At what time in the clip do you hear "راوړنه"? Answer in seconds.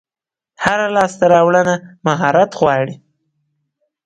1.33-1.75